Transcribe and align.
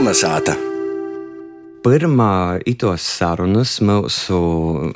Kolnesāta! 0.00 0.54
Pirmā 1.84 2.56
itos 2.64 3.04
sarunas 3.04 3.74
mūsu 3.84 4.38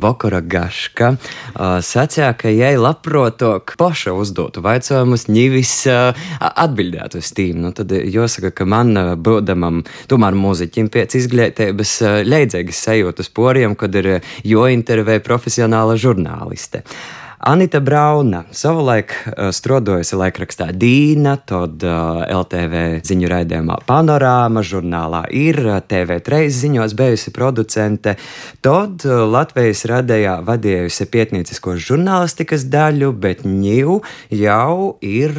vakara 0.00 0.38
gaška 0.40 1.10
uh, 1.12 1.74
sacīja, 1.84 2.30
ka 2.40 2.48
jai 2.48 2.70
labprātāk 2.80 3.74
paša 3.76 4.14
uzdotu 4.16 4.62
jautājumus, 4.64 5.26
nevis 5.28 5.74
uh, 5.92 6.16
atbildētu 6.40 7.20
uz 7.20 7.32
tīm. 7.36 7.60
Nu, 7.66 7.74
tad 7.76 7.92
jāsaka, 7.92 8.54
ka 8.56 8.64
man, 8.64 8.96
būdamam, 9.20 9.82
tomēr 10.08 10.38
mūziķim 10.40 10.88
pēc 10.96 11.18
izglītības, 11.20 11.92
uh, 12.00 12.22
leidzēgas 12.24 12.80
sajūtas 12.88 13.28
poriem, 13.28 13.76
kad 13.76 14.00
ir 14.00 14.08
jointervē 14.40 15.18
profesionāla 15.28 16.00
žurnāliste. 16.00 16.80
Uh, 16.80 17.23
Anita 17.46 17.80
Brauna 17.80 18.44
savulaik 18.56 19.12
uh, 19.12 19.50
strodojusi 19.52 20.16
laikrakstā 20.16 20.70
Dīna, 20.80 21.34
tad 21.44 21.82
uh, 21.84 22.22
LTV 22.24 23.04
ziņu 23.04 23.28
raidījumā 23.28 23.76
Panorāma, 23.84 24.62
žurnālā 24.64 25.26
ir 25.28 25.60
uh, 25.66 25.76
TV3 25.84 26.48
ziņos 26.48 26.96
bijusi 26.96 27.34
producente, 27.36 28.16
tad 28.64 29.04
Latvijas 29.04 29.84
radījā 29.92 30.38
vadījusi 30.48 31.10
pietnīcisko 31.12 31.76
žurnālistikas 31.84 32.64
daļu, 32.72 33.12
bet 33.12 33.44
ņū 33.44 34.00
jau 34.40 34.76
ir 35.04 35.36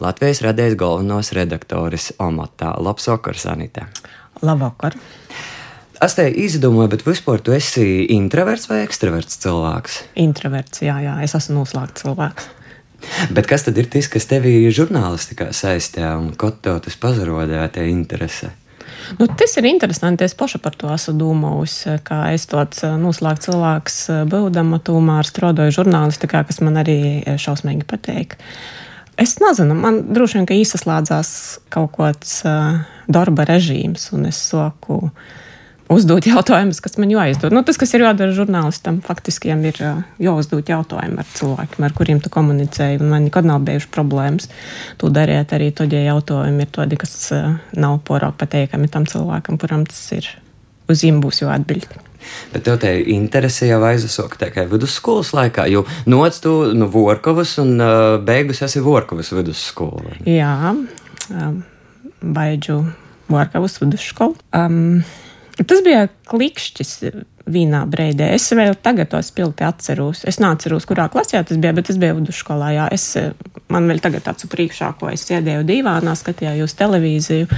Latvijas 0.00 0.40
radējas 0.48 0.80
galvenos 0.80 1.34
redaktoris 1.36 2.14
Omatā. 2.16 2.78
Labs 2.80 3.12
vakars, 3.12 3.44
Anita! 3.52 3.90
Labvakar! 4.40 4.96
Es 6.02 6.16
te 6.18 6.24
izdomāju, 6.26 6.90
bet 6.96 7.04
vispār 7.06 7.38
tu 7.46 7.52
esi 7.54 8.08
introverts 8.10 8.66
vai 8.66 8.80
ekstraverts 8.82 9.36
cilvēks? 9.44 9.98
Introverts, 10.18 10.80
jā, 10.82 10.96
jā, 10.98 11.12
es 11.22 11.36
esmu 11.38 11.60
noslēgts 11.60 12.02
cilvēks. 12.02 12.48
Bet 13.30 13.46
kas 13.50 13.62
tad 13.68 13.78
ir 13.78 13.86
tas, 13.90 14.08
kas 14.10 14.26
tevī 14.30 14.56
žurnālistikā 14.74 15.52
saistē 15.54 16.08
un 16.16 16.32
ko 16.38 16.50
tev 16.64 16.80
tas 16.82 16.96
pazarodēja, 16.98 17.68
tie 17.76 17.84
interese? 17.92 18.50
Nu, 19.20 19.28
tas 19.30 19.54
ir 19.60 19.68
interesanti. 19.70 20.26
Es 20.26 20.34
paša 20.38 20.58
par 20.62 20.74
to 20.78 20.90
esmu 20.90 21.14
domājusi, 21.20 21.94
ka 22.06 22.24
es 22.34 22.48
tāds 22.50 22.82
eh, 22.86 22.96
noslēgts 22.98 23.46
cilvēks, 23.46 24.00
eh, 24.10 24.24
būdama 24.32 24.80
tomēr 24.82 25.28
strādāju 25.28 25.76
žurnālistikā, 25.78 26.42
kas 26.48 26.58
man 26.66 26.80
arī 26.82 26.98
eh, 27.20 27.38
šausmīgi 27.38 27.86
patīk. 27.86 28.34
Es 29.22 29.36
nezinu, 29.38 29.78
man 29.78 30.02
droši 30.10 30.40
vien, 30.40 30.50
ka 30.50 30.58
īsaslēdzās 30.58 31.32
kaut 31.70 31.94
kāds 31.94 32.40
darba 33.12 33.44
režīms, 33.46 34.08
un 34.16 34.24
es 34.30 34.38
saku, 34.48 34.96
uh, 35.04 35.42
uzdot 35.94 36.26
jautājumus, 36.26 36.80
kas 36.84 36.98
man 37.00 37.12
jāizdod. 37.12 37.54
Nu, 37.54 37.62
tas, 37.66 37.78
kas 37.80 37.94
ir 37.96 38.04
jādara 38.04 38.34
žurnālistam, 38.36 39.00
faktiski 39.04 39.52
ir 39.52 39.80
jāuzdod 40.22 40.68
jautājumi 40.68 41.20
ar 41.22 41.28
cilvēkiem, 41.38 41.86
ar 41.86 41.96
kuriem 41.96 42.22
tu 42.22 42.32
komunicēji. 42.32 43.02
Man 43.02 43.28
nekad 43.28 43.48
nav 43.48 43.64
bijušas 43.66 43.90
problēmas 43.94 44.48
to 45.00 45.10
darīt 45.12 45.52
arī 45.56 45.72
tad, 45.76 45.92
ja 45.92 46.04
jautājumi 46.12 46.66
ir 46.66 46.72
tādi, 46.74 47.00
kas 47.00 47.16
nav 47.76 48.00
porāk 48.08 48.38
pateikami 48.40 48.90
tam 48.92 49.08
cilvēkam, 49.08 49.60
kuram 49.60 49.86
tas 49.88 50.04
ir 50.16 50.28
uz 50.90 51.02
viņiem 51.02 51.20
būs 51.24 51.42
jau 51.42 51.52
atbild. 51.52 51.88
Bet 52.52 52.64
tev 52.66 52.78
tā 52.82 52.92
interese 53.10 53.66
jau 53.66 53.80
aizsāka 53.88 54.38
tikai 54.44 54.66
vidusskolas 54.70 55.32
laikā, 55.34 55.66
jo 55.72 55.84
noc 56.10 56.38
tu 56.42 56.52
no 56.70 56.84
nu, 56.84 56.88
Vorkovas 56.92 57.56
un 57.62 57.74
uh, 57.80 58.20
beigus 58.22 58.62
esi 58.62 58.82
Vorkovas 58.84 59.32
vidusskola. 59.34 60.16
Jā, 60.28 60.54
um, 61.32 61.58
baidžu 62.22 62.82
Vorkovas 63.32 63.80
vidusskolu. 63.82 64.36
Um, 64.54 65.02
Tas 65.60 65.82
bija 65.84 66.06
klikšķis 66.30 66.92
vienā 67.52 67.82
brīdī. 67.90 68.28
Es 68.36 68.46
vēl 68.54 68.76
tagad 68.82 69.10
to 69.12 69.20
spilgti 69.24 69.66
atceros. 69.66 70.22
Es 70.28 70.38
neatceros, 70.42 70.86
kurā 70.88 71.08
klasē 71.12 71.42
tas 71.46 71.60
bija, 71.60 71.74
bet 71.76 71.90
tas 71.90 71.98
bija 72.00 72.16
vidusskolā. 72.16 72.70
Jā. 72.76 72.88
Es, 72.94 73.08
man 73.72 73.88
vēl 73.90 74.00
tagad 74.02 74.24
tāds 74.26 74.48
priekšā, 74.52 74.92
ko 75.00 75.10
es 75.12 75.26
sēdēju 75.28 75.66
divānā, 75.68 76.14
skatījos 76.18 76.76
televīziju, 76.78 77.50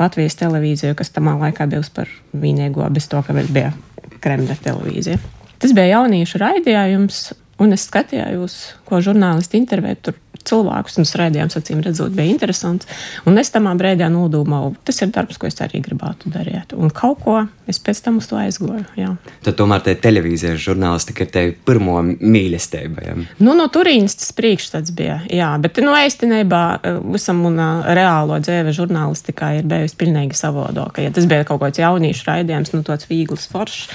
Latvijas 0.00 0.38
televīziju, 0.40 0.96
kas 0.98 1.12
tamā 1.16 1.36
laikā 1.40 1.66
bija 1.70 1.82
par 1.94 2.10
vienīgo, 2.32 2.86
bez 2.94 3.10
to, 3.10 3.22
ka 3.26 3.36
vēl 3.36 3.50
bija 3.52 3.74
Kremļa 4.20 4.58
televīzija. 4.64 5.20
Tas 5.60 5.74
bija 5.76 5.96
jauniešu 5.96 6.40
raidījums, 6.40 7.30
un 7.60 7.76
es 7.76 7.84
skatījos, 7.88 8.60
ko 8.88 9.02
žurnālisti 9.04 9.60
intervē 9.60 9.96
tur 10.00 10.16
cilvēkus, 10.46 10.98
un 11.00 11.08
raidījums, 11.20 11.56
acīm 11.58 11.82
redzot, 11.84 12.12
bija 12.16 12.32
interesants. 12.32 12.88
Un 13.28 13.38
es 13.40 13.52
tamā 13.52 13.72
brīdī 13.78 14.08
nodomāju, 14.12 14.74
tas 14.86 15.00
ir 15.02 15.12
darbs, 15.14 15.38
ko 15.40 15.48
es 15.50 15.58
arī 15.62 15.82
gribētu 15.84 16.32
darīt. 16.32 16.74
Un 16.76 16.92
kaut 16.94 17.20
ko 17.24 17.36
es 17.70 17.78
pēc 17.82 18.02
tam 18.04 18.18
uz 18.20 18.28
to 18.30 18.38
aizgoju. 18.40 18.84
Jā. 18.98 19.12
Tad 19.46 19.58
tomēr 19.58 19.84
tā 19.84 19.94
televīzijas 20.00 20.60
žurnālistika 20.62 21.26
ir 21.26 21.32
tev 21.34 21.52
pirmo 21.66 21.98
mīlestība. 22.04 23.04
Ja? 23.06 23.16
Nu, 23.38 23.54
no 23.58 23.68
turienes 23.72 24.16
tas 24.18 24.32
priekšstats 24.36 24.94
bija. 24.96 25.20
Jā, 25.30 25.52
bet 25.62 25.82
nu, 25.84 25.94
īstenībā 25.94 26.64
eh, 26.78 26.98
visam 27.14 27.44
un 27.48 27.60
reālo 27.86 28.40
dzīve 28.42 28.74
žurnālistikā 28.76 29.54
ir 29.60 29.70
bijusi 29.70 29.98
pilnīgi 30.00 30.38
savādāka. 30.38 31.04
Ja 31.04 31.14
tas 31.14 31.28
bija 31.30 31.46
kaut 31.48 31.62
kāds 31.64 31.82
jauniešu 31.82 32.26
raidījums, 32.30 32.74
nu, 32.74 32.84
tāds 32.86 33.08
viegls 33.10 33.46
foršs 33.50 33.88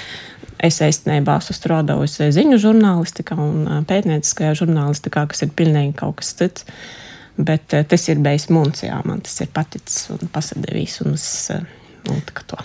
Es 0.64 0.80
īstenībā 0.80 1.36
esmu 1.40 1.56
strādājusi 1.56 2.30
ziņu 2.32 2.60
žurnālistikā 2.62 3.36
un 3.40 3.84
pētnieciskajā 3.88 4.54
žurnālistikā, 4.62 5.26
kas 5.28 5.44
ir 5.44 5.52
pilnīgi 5.56 5.96
kaut 6.00 6.20
kas 6.22 6.32
cits. 6.38 6.64
Bet 7.36 7.68
tas 7.68 8.06
ir 8.08 8.22
bijis 8.24 8.48
mums, 8.48 8.80
jā, 8.86 8.96
man 9.04 9.20
tas 9.20 9.36
ir 9.44 9.50
paticis 9.52 10.06
un 10.14 10.30
pasadevīs, 10.32 11.02
un 11.04 11.18
es 11.18 11.26
nu, 12.08 12.16
to. 12.48 12.62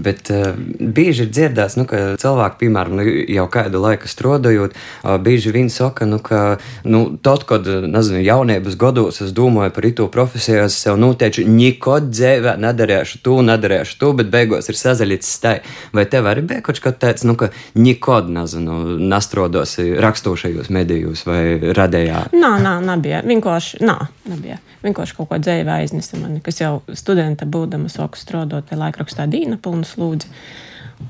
Bet 0.00 0.30
uh, 0.32 0.52
bieži 0.80 1.26
ir 1.26 1.32
dzirdēts, 1.34 1.76
nu, 1.80 1.86
ka 1.88 2.02
cilvēki, 2.20 2.60
piemēram, 2.64 2.96
nu, 2.98 3.06
jau 3.36 3.46
kādu 3.52 3.82
laiku 3.82 4.10
strādājot, 4.10 4.76
uh, 4.76 5.16
bieži 5.22 5.52
viņi 5.54 5.74
saka, 5.74 6.08
nu, 6.08 6.20
ka 6.24 6.58
nu, 6.84 7.02
tad, 7.22 7.44
kad 7.48 7.66
nezinu, 7.66 8.22
jaunības 8.24 8.78
gados 8.80 9.20
es 9.24 9.34
domāju 9.36 9.74
par 9.76 9.88
to 9.96 10.08
profesiju, 10.12 10.64
es 10.66 10.78
sev 10.80 10.98
noteicu, 11.00 11.44
nekad 11.48 12.10
dzīvē 12.12 12.56
nedarīšu 12.62 13.20
to, 13.24 13.40
nedarīšu 13.46 13.98
to, 14.00 14.12
bet 14.18 14.30
beigās 14.32 14.70
ir 14.70 14.78
sazaļīts 14.78 15.34
tai. 15.42 15.56
Vai 15.96 16.06
tev 16.10 16.28
arī 16.30 16.44
bija 16.46 16.64
kaut 16.64 16.80
kas 16.82 16.98
tāds, 17.00 17.26
nu, 17.28 17.36
ka 17.38 17.50
nekad, 17.78 18.30
nezinu, 18.32 18.80
nastrodos 19.10 19.76
rakstošajos 19.80 20.70
medijos 20.74 21.26
vai 21.28 21.42
radējā? 21.60 22.26
Nā, 22.36 22.56
nā, 22.62 22.78
nebija. 22.84 23.22
Vienkārši, 23.26 23.82
nā, 23.86 23.98
nebija. 24.30 24.60
Vienkārši 24.80 25.16
kaut 25.18 25.28
ko 25.28 25.36
dzīvē 25.42 25.74
aiznesa 25.82 26.16
mani, 26.16 26.40
kas 26.44 26.62
jau 26.62 26.72
studenta 26.96 27.44
būdama 27.44 27.90
sāku 27.92 28.16
strādāt 28.16 28.72
laikrakstā 28.72 29.26
Dīna 29.28 29.58
pilnas 29.90 29.98
lūdzi. 29.98 30.30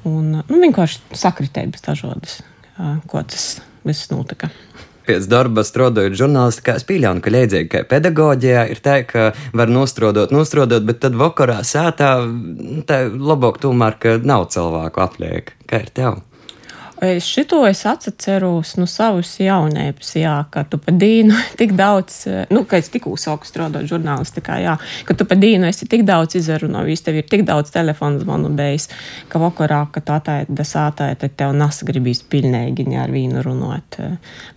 Un 0.06 0.30
nu, 0.38 0.60
vienkārši 0.60 1.18
sakritēja 1.18 1.82
dažādas, 1.82 2.40
ko 3.10 3.22
tas 3.22 3.60
viss 3.84 4.10
notika 4.12 4.50
pēc 5.10 5.26
darba 5.26 5.64
strādājot 5.66 6.14
žurnālistikā, 6.14 6.76
es 6.78 6.84
pieļauju, 6.86 7.22
ka 7.24 7.32
līdzīgi 7.34 7.68
kā 7.72 7.80
pedagoģijā 7.90 8.60
ir 8.70 8.78
tā, 8.84 9.00
ka 9.08 9.32
var 9.56 9.72
nostrodot, 9.72 10.30
nostrodot, 10.30 10.84
bet 10.86 11.00
tad 11.02 11.16
vakarā 11.18 11.64
sētā 11.66 12.12
nu, 12.28 12.84
tā 12.86 13.00
labāk 13.10 13.58
tomēr, 13.64 13.96
ka 13.98 14.12
nav 14.22 14.46
cilvēku 14.54 15.02
apliek. 15.02 15.50
Kā 15.66 15.82
ir 15.82 15.90
tev? 15.96 16.20
Šito 17.00 17.66
es 17.66 17.86
atceros 17.86 18.74
no 18.76 18.82
nu, 18.84 18.86
savas 18.90 19.30
jaunības, 19.40 20.10
jā, 20.20 20.34
ka 20.52 20.66
tu 20.68 20.76
pa 20.82 20.92
dīnu 20.92 21.36
tik 21.60 21.72
daudz, 21.72 22.26
nu, 22.52 22.66
ka 22.68 22.76
es 22.76 22.90
tikko 22.92 23.14
sāku 23.16 23.48
strādāt 23.48 23.86
žurnālistikā, 23.88 24.58
jā, 24.60 24.74
ka 25.08 25.16
tu 25.16 25.24
pa 25.28 25.38
dīnu 25.40 25.64
esi 25.70 25.88
tik 25.88 26.04
daudz 26.08 26.36
izrunājis, 26.36 27.04
tev 27.06 27.16
ir 27.22 27.30
tik 27.30 27.46
daudz 27.48 27.72
telefonu 27.72 28.20
zvanu 28.20 28.50
bijis, 28.58 28.90
ka 29.32 29.40
vakarā, 29.40 29.78
kad 29.94 30.06
tā 30.10 30.18
tāda 30.26 30.66
sātāja, 30.68 31.16
tad 31.22 31.38
tev 31.40 31.54
nesagribīs 31.56 32.20
pilnīgi 32.28 32.84
ar 33.00 33.14
vīnu 33.14 33.46
runāt. 33.48 33.96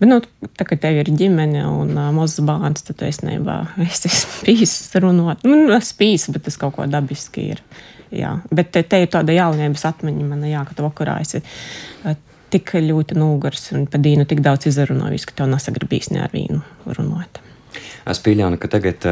Bet, 0.01 0.09
nu, 0.09 0.19
tā 0.59 0.67
kā 0.67 0.75
tev 0.83 0.99
ir 0.99 1.13
ģimene 1.15 1.63
un 1.69 1.95
mazs 2.17 2.43
bērns, 2.43 2.83
tad 2.89 2.99
tu 2.99 3.07
es 3.07 3.21
nebā, 3.23 3.61
es 3.87 4.03
esmu 4.09 4.35
spīs 4.41 4.75
runāt. 4.99 5.47
Nu, 5.47 5.71
es 5.77 5.95
spīs, 5.95 6.27
bet 6.35 6.43
tas 6.49 6.59
kaut 6.59 6.75
ko 6.75 6.91
dabiski 6.91 7.53
ir. 7.55 7.63
Jā, 8.13 8.35
bet 8.53 8.67
te, 8.75 8.83
te 8.85 8.99
ir 9.01 9.09
tāda 9.09 9.33
jaunības 9.33 9.87
atmiņa 9.89 10.27
man, 10.27 10.43
jā, 10.45 10.59
ka 10.67 10.75
tu 10.77 10.83
vakarā 10.85 11.15
esi 11.23 11.39
tik 12.53 12.75
ļoti 12.85 13.17
nogurs 13.17 13.71
un 13.73 13.87
par 13.89 14.03
dīnu 14.03 14.27
tik 14.29 14.43
daudz 14.45 14.69
izrunājis, 14.69 15.25
ka 15.29 15.41
tev 15.41 15.49
nesagribīs 15.53 16.11
ne 16.13 16.23
ar 16.25 16.33
vīnu 16.33 16.61
runāt. 16.93 17.41
Es 18.09 18.19
pieļauju, 18.21 18.59
ka 18.61 18.69
tagad 18.69 19.05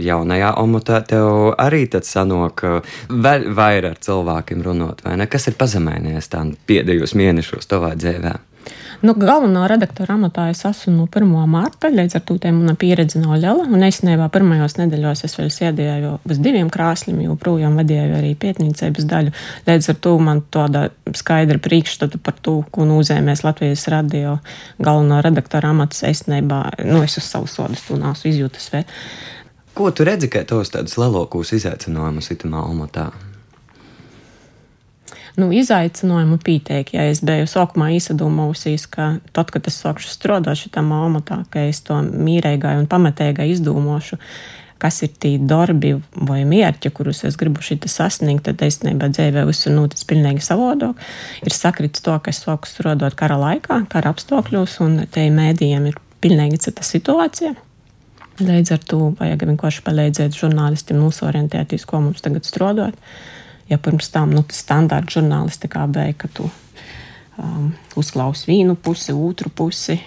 jaunajā 0.00 0.54
omotā 0.62 1.00
tev 1.06 1.52
arī 1.60 1.84
tāds 1.92 2.10
sanāk, 2.10 2.64
vēl 3.10 3.50
vairāk 3.54 3.98
ar 3.98 4.04
cilvēkiem 4.06 4.64
runāt, 4.66 5.04
vai 5.04 5.18
ne? 5.20 5.28
Kas 5.30 5.50
ir 5.50 5.58
pazemējies 5.60 6.30
tādā 6.32 6.56
pēdējos 6.70 7.14
mēnešos 7.20 7.70
tavā 7.70 7.92
dzīvēm? 8.00 8.49
Nu, 9.00 9.14
galvenā 9.16 9.62
redaktora 9.70 10.18
amatā 10.18 10.50
es 10.52 10.58
esmu 10.68 10.92
no 10.92 11.04
1. 11.08 11.28
mārta, 11.48 11.88
līdz 11.88 12.18
ar 12.18 12.24
to 12.28 12.34
mana 12.52 12.74
pieredze 12.76 13.16
nav 13.16 13.38
liela. 13.40 13.64
Un 13.64 13.80
īstenībā 13.86 14.26
pirmajos 14.28 14.76
nedēļos 14.76 15.24
es 15.24 15.36
vēl 15.38 15.48
sēdēju 15.54 16.10
uz 16.28 16.40
diviem 16.44 16.68
krāsļiem, 16.68 17.22
joprojām 17.24 17.78
vadīju 17.80 18.18
arī 18.18 18.34
pētniecības 18.36 19.06
daļu. 19.08 19.32
Līdz 19.70 19.88
ar 19.94 19.98
to 20.04 20.12
man 20.20 20.42
tāda 20.52 20.84
skaidra 21.16 21.56
priekšstata 21.64 22.20
par 22.20 22.36
to, 22.44 22.58
ko 22.68 22.84
nozīmēs 22.90 23.40
Latvijas 23.46 23.86
radio 23.88 24.36
galvenā 24.76 25.22
redaktora 25.24 25.72
amats. 25.72 26.04
Īstenībā, 26.04 26.60
nu, 26.84 27.00
es 27.00 27.16
uz 27.16 27.24
savu 27.24 27.48
sodu 27.48 27.96
nesu 27.96 28.28
izjūtas 28.28 28.68
vēl. 28.74 28.84
Ko 29.80 29.88
tu 29.96 30.04
redzi, 30.04 30.28
kā 30.28 30.44
tos 30.44 30.76
tādus 30.76 31.00
lielākos 31.00 31.56
izaicinājumus 31.56 32.34
itamā 32.36 32.68
amatā? 32.68 33.08
Nu, 35.40 35.50
izaicinājumu 35.56 36.38
pieteikti. 36.44 36.98
Ja 36.98 37.08
es 37.10 37.22
biju 37.24 37.48
sākumā 37.50 37.90
izdomājusies, 37.96 38.86
ka 38.92 39.12
tad, 39.36 39.52
kad 39.54 39.68
es 39.70 39.80
sākšu 39.82 40.12
strādāt 40.12 40.62
šitā 40.62 40.84
amatā, 40.84 41.42
ka 41.50 41.66
es 41.70 41.82
to 41.86 41.98
mīrīgai 42.04 42.76
un 42.80 42.90
pamatīgai 42.90 43.50
izdomāšu. 43.56 44.20
kas 44.80 45.02
ir 45.04 45.10
tie 45.20 45.34
darbi 45.36 45.92
vai 46.28 46.40
mērķi, 46.48 46.90
kurus 46.96 47.24
es 47.28 47.36
gribu 47.36 47.60
šeit 47.60 47.84
sasniegt, 47.84 48.46
tad 48.46 48.62
īstenībā 48.64 49.10
dzīvē 49.12 49.44
viss 49.44 49.68
ir 49.68 49.74
noticis 49.76 50.08
pilnīgi 50.08 50.40
savādāk. 50.40 51.02
Ir 51.44 51.52
sakrits 51.52 52.00
to, 52.00 52.14
kas 52.24 52.40
sākas 52.46 52.80
rodot 52.86 53.16
kara 53.18 53.36
laikā, 53.36 53.82
kara 53.92 54.14
apstākļos, 54.14 54.78
un 54.86 55.02
te 55.12 55.26
mēdījiem 55.28 55.90
ir 55.90 56.00
pilnīgi 56.24 56.62
cita 56.64 56.86
situācija. 56.86 57.52
Līdz 58.40 58.72
ar 58.72 58.86
to 58.88 59.02
vajag 59.18 59.44
vienkārši 59.50 59.84
palīdzēt 59.84 60.38
žurnālistiem 60.38 60.96
nosorientēties, 61.00 61.84
ko 61.84 62.00
mums 62.06 62.24
tagad 62.24 62.48
strādāt. 62.48 62.96
Ja 63.70 63.78
pirms 63.78 64.10
tam 64.10 64.32
nu, 64.34 64.42
tas 64.46 64.62
standārta 64.64 65.18
žurnālistikā 65.18 65.84
bija, 65.94 66.14
ka 66.18 66.30
tu 66.34 66.48
um, 67.38 67.70
uzklausi 68.00 68.50
vienu 68.50 68.74
pusi, 68.74 69.14
otru 69.14 69.52
pusi, 69.54 70.00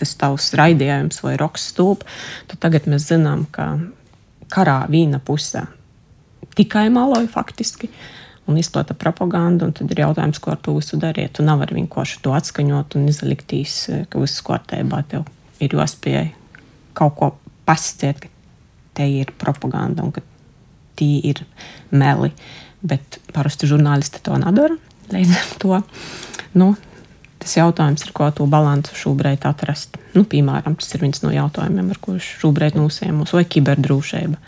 tas 0.00 0.14
tavs 0.16 0.52
raidījums 0.56 1.20
vai 1.24 1.34
rokas 1.40 1.68
stūp, 1.74 2.06
tad 2.48 2.62
tagad 2.64 2.88
mēs 2.88 3.10
zinām, 3.10 3.44
ka 3.52 3.74
karā 4.50 4.82
viena 4.90 5.20
pusē 5.20 5.66
tikai 6.56 6.88
maloja 6.90 7.28
faktiski. 7.28 7.90
Un 8.46 8.56
izplata 8.58 8.96
propagandu, 8.98 9.68
un 9.68 9.74
tad 9.76 9.92
ir 9.92 10.00
jautājums, 10.02 10.40
ko 10.42 10.50
ar 10.50 10.58
to 10.58 10.72
visu 10.74 10.96
darīt. 10.98 11.36
Tu 11.36 11.44
nevari 11.46 11.76
vienkārši 11.76 12.18
to 12.24 12.32
atskaņot 12.34 12.96
un 12.98 13.04
izliktīs, 13.12 13.84
ka 14.10 14.18
viss 14.18 14.42
kārtībā 14.42 15.04
tev 15.06 15.28
ir 15.62 15.76
jāspēj 15.76 16.32
kaut 16.98 17.14
ko 17.20 17.28
pasciet, 17.68 18.24
ka 18.24 18.32
te 18.98 19.06
ir 19.06 19.30
propaganda 19.38 20.02
un 20.02 20.10
ka 20.16 20.24
tie 20.98 21.20
ir 21.30 21.44
meli. 21.94 22.32
Bet 22.82 23.20
parasti 23.34 23.68
žurnālisti 23.70 24.22
to 24.24 24.36
nedara. 24.40 24.76
Līdz 25.10 25.34
ar 25.36 25.50
to 25.60 25.80
nu, 26.60 26.72
tas 27.40 27.56
jautājums 27.56 28.04
ir, 28.06 28.12
ko 28.16 28.28
to 28.34 28.46
balansu 28.50 28.96
šobrīd 28.98 29.46
atrast. 29.48 29.96
Nu, 30.14 30.24
piemēram, 30.28 30.76
tas 30.80 30.92
ir 30.94 31.04
viens 31.04 31.22
no 31.24 31.32
jautājumiem, 31.34 31.90
ar 31.92 32.00
kuriem 32.02 32.22
šobrīd 32.24 32.76
nūsēmus, 32.78 33.34
vai 33.36 33.46
kiberdrošība. 33.48 34.38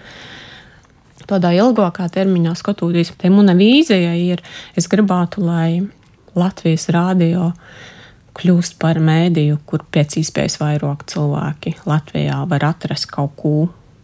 Tādā 1.31 1.53
ilgākā 1.55 2.09
termiņā 2.13 2.53
skatoties, 2.59 3.13
te 3.19 3.31
mana 3.33 3.55
vīzija 3.57 4.13
ir, 4.19 4.43
es 4.77 4.89
gribētu, 4.91 5.45
lai 5.47 5.85
Latvijas 6.37 6.89
rādio 6.93 7.53
kļūst 8.37 8.79
par 8.81 8.99
mēdīju, 9.03 9.61
kur 9.69 9.85
pēc 9.93 10.19
iespējas 10.23 10.59
vairāk 10.61 11.05
cilvēki 11.13 11.77
Latvijā 11.89 12.41
var 12.49 12.65
atrast 12.73 13.11
kaut 13.13 13.37
ko 13.39 13.55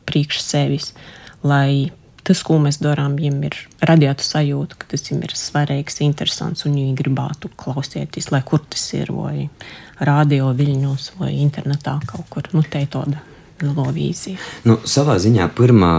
priekš 0.08 0.40
sevis, 0.44 0.92
lai 1.44 1.90
tas, 2.26 2.42
ko 2.46 2.58
mēs 2.62 2.80
darām, 2.82 3.16
viņiem 3.18 3.38
ir 3.48 3.58
radītu 3.88 4.26
sajūtu, 4.26 4.78
ka 4.80 4.90
tas 4.92 5.06
viņiem 5.06 5.24
ir 5.28 5.36
svarīgs, 5.38 6.00
interesants, 6.06 6.66
un 6.68 6.76
viņi 6.78 6.96
gribētu 6.98 7.52
klausīties, 7.60 8.30
lai 8.34 8.42
kur 8.46 8.62
tas 8.64 8.84
ir, 8.98 9.12
vai 9.14 9.48
radio 10.00 10.52
viļņos, 10.56 11.12
vai 11.20 11.34
internetā 11.42 11.98
kaut 12.06 12.28
kur. 12.32 12.50
Nu, 12.54 12.62
te 12.62 12.84
tāda 12.90 13.22
Lovīzija. 13.62 14.38
Nu, 14.68 14.78
savā 14.88 15.16
ziņā 15.22 15.48
pirmā 15.56 15.92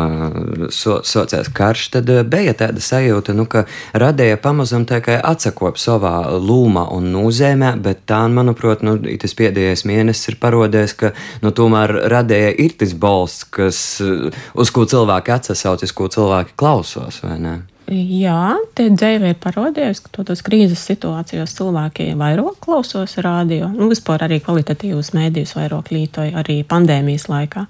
so, 0.74 1.00
sociālais 1.06 1.50
karš, 1.56 1.86
tad 1.96 2.12
eh, 2.12 2.22
bija 2.28 2.56
tāda 2.58 2.84
sajūta, 2.84 3.36
nu, 3.38 3.46
ka 3.50 3.66
radīja 3.94 4.40
pamazām 4.42 4.86
tikai 4.90 5.20
atsakop 5.20 5.80
savā 5.82 6.14
lūmā 6.40 6.86
un 6.96 7.10
nūzēmē, 7.14 7.74
bet 7.84 8.06
tā, 8.10 8.22
manuprāt, 8.32 8.86
nu, 8.86 8.98
tas 9.22 9.36
pēdējais 9.38 9.86
mēnesis 9.90 10.34
ir 10.34 10.40
parodējis, 10.42 10.96
ka 11.00 11.14
nu, 11.44 11.54
tomēr 11.56 11.96
radīja 12.12 12.54
ir 12.64 12.78
tas 12.80 12.96
balsts, 12.96 13.48
kas, 13.50 13.82
uz 14.00 14.74
ko 14.76 14.88
cilvēki 14.90 15.36
atsasaucas, 15.36 15.96
ko 15.96 16.08
cilvēki 16.12 16.56
klausos, 16.60 17.22
vai 17.26 17.40
ne? 17.44 17.58
Jā, 17.90 18.54
tie 18.78 18.90
dzīve 18.94 19.32
ir 19.32 19.38
parādījusi, 19.42 20.04
ka 20.06 20.20
tādos 20.20 20.44
krīzes 20.46 20.82
situācijās 20.92 21.56
cilvēki 21.58 22.12
vairāk 22.20 22.60
klausos 22.62 23.16
radio, 23.26 23.72
nu, 23.74 23.88
vispār 23.90 24.28
arī 24.28 24.38
kvalitatīvus 24.46 25.10
mēdījus 25.16 25.56
vairāk 25.58 25.90
lītoja 25.96 26.38
arī 26.44 26.60
pandēmijas 26.70 27.26
laikā. 27.32 27.66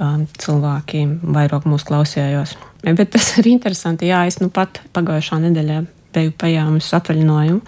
Um, 0.00 0.26
cilvēki 0.40 1.02
vairāk 1.36 1.66
mūs 1.68 1.84
klausījās. 1.88 2.54
Bet 2.84 3.10
tas 3.12 3.34
ir 3.40 3.50
interesanti. 3.50 4.08
Jā, 4.08 4.22
es 4.28 4.38
nu 4.40 4.48
pat 4.52 4.80
pagājušā 4.96 5.40
nedēļā 5.42 5.80
biju 6.16 6.32
pajāmis 6.40 6.88
atvaļinājumu 6.96 7.60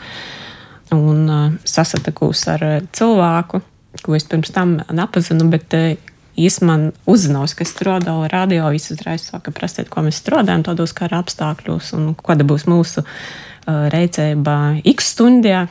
un 0.96 1.20
uh, 1.28 1.50
sasatikos 1.68 2.46
ar 2.52 2.64
uh, 2.68 2.78
cilvēku, 2.92 3.60
ko 4.02 4.16
es 4.16 4.28
pirms 4.28 4.52
tam 4.52 4.78
nepazinu, 4.92 5.48
bet 5.52 5.76
Jis 6.38 6.60
man 6.64 6.90
uzzināja, 7.08 7.52
ka 7.58 7.66
strādā 7.68 8.14
radio, 8.32 8.70
viss 8.72 8.92
uzreiz 8.94 9.26
sāka 9.28 9.52
prasīt, 9.52 9.90
ko 9.92 10.04
mēs 10.06 10.22
strādājam 10.22 10.64
tādos 10.64 10.94
kara 10.96 11.20
apstākļos 11.20 11.92
un 11.98 12.12
kāda 12.16 12.46
būs 12.48 12.64
mūsu 12.70 13.04
uh, 13.04 13.86
reizēba 13.92 14.78
X 14.94 15.12
stundijā 15.12 15.66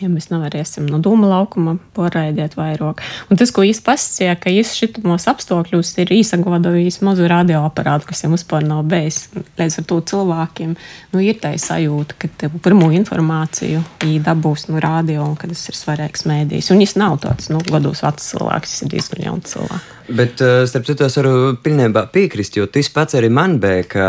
ja 0.00 0.08
mēs 0.10 0.30
nevarēsim 0.32 0.86
no 0.88 1.00
dūma 1.02 1.28
laukuma 1.30 1.76
poraidiet 1.96 2.56
vairāk. 2.58 3.02
Un 3.30 3.40
tas, 3.40 3.52
ko 3.54 3.64
viņš 3.66 3.82
pasakīja, 3.86 4.36
ka 4.40 4.52
viņš 4.52 4.72
šitos 4.78 5.28
apstākļus 5.32 5.92
ir 6.02 6.14
īsagodojis 6.16 7.00
mazu 7.06 7.28
radioaparātu, 7.30 8.08
kas 8.10 8.24
jau 8.24 8.32
vispār 8.32 8.66
nav 8.66 8.84
bijis. 8.90 9.24
Līdz 9.58 9.80
ar 9.82 9.88
to 9.90 10.00
cilvēkiem 10.12 10.74
nu, 11.12 11.22
ir 11.22 11.40
tā 11.42 11.54
sajūta, 11.60 12.18
ka 12.22 12.52
pirmo 12.64 12.90
informāciju 12.94 13.82
dabūs 14.22 14.68
no 14.70 14.82
radio 14.82 15.26
un 15.26 15.36
ka 15.40 15.50
tas 15.50 15.66
ir 15.68 15.78
svarīgs 15.78 16.26
mēdījis. 16.28 16.72
Un 16.72 16.82
viņš 16.82 16.96
nav 17.00 17.18
tāds 17.24 17.50
nu, 17.52 17.62
gados 17.68 18.04
vecs 18.06 18.32
cilvēks, 18.32 18.76
viņš 18.76 18.86
ir 18.86 18.94
diezgan 18.96 19.26
jauns 19.28 19.52
cilvēks. 19.54 19.90
Bet, 20.08 20.40
eh, 20.40 20.66
starp 20.66 20.86
citu, 20.86 21.04
es 21.06 21.14
varu 21.16 21.54
pilnībā 21.62 22.02
piekrist, 22.10 22.56
jo 22.58 22.66
tas 22.66 22.88
pats 22.90 23.14
arī 23.14 23.28
man 23.30 23.58
bija, 23.62 23.84
ka 23.86 24.06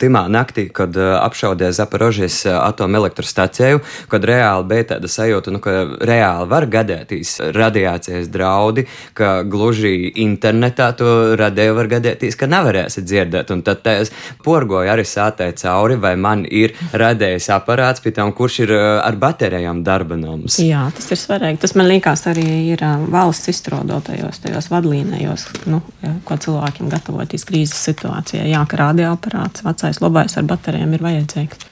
timā 0.00 0.26
naktī, 0.28 0.66
kad 0.72 0.96
eh, 0.96 1.12
apšaudīja 1.16 1.72
Zaporožijas 1.72 2.36
eh, 2.46 2.52
atomelektrostaciju, 2.52 3.80
kad 4.12 4.26
reāli 4.28 4.66
bija 4.68 4.88
tāda 4.92 5.08
sajūta, 5.08 5.54
nu, 5.54 5.60
ka 5.64 5.72
reāli 6.04 6.48
var 6.50 6.66
gadēties 6.68 7.32
radiācijas 7.56 8.28
draudi, 8.32 8.84
ka 9.16 9.40
gluži 9.48 10.12
internetā 10.20 10.90
to 11.00 11.14
radēju 11.40 11.78
var 11.80 11.88
gadēties, 11.94 12.36
ka 12.36 12.50
nevarēsi 12.52 13.04
dzirdēt. 13.06 13.54
Un 13.56 13.64
tad 13.64 13.88
es 13.94 14.12
porgoju 14.44 14.92
arī 14.92 15.06
sātēju 15.08 15.56
cauri, 15.64 15.96
vai 15.96 16.12
man 16.20 16.44
ir 16.44 16.76
radējis 16.92 17.48
aparāts, 17.56 18.04
pie 18.04 18.12
tam, 18.12 18.34
kurš 18.36 18.60
ir 18.66 18.74
ar 18.76 19.16
baterijām 19.16 19.80
darbināms. 19.86 20.60
Jā, 20.60 20.84
tas 20.94 21.08
ir 21.08 21.20
svarīgi. 21.20 21.62
Tas 21.64 21.76
man 21.78 21.88
liekas 21.88 22.26
arī 22.28 22.46
ir 22.74 22.84
valsts 23.12 23.48
izstrādotajos 23.54 24.44
tajos 24.44 24.68
vadlīnijos 24.72 25.21
scenārijos, 25.22 25.46
nu, 25.66 25.80
ko 26.24 26.36
cilvēkiem 26.36 26.90
gatavoties 26.90 27.44
krīzes 27.46 27.82
situācijā. 27.86 28.44
Jā, 28.50 28.64
ka 28.68 28.76
radioaparāts, 28.80 29.64
vecais, 29.64 30.00
labais 30.02 30.36
ar 30.36 30.44
baterijām 30.44 30.94
ir 30.94 31.02
vajadzīgs. 31.02 31.68